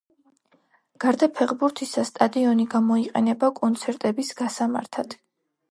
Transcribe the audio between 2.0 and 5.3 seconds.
სტადიონი გამოიყენება კონცერტების გასამართად.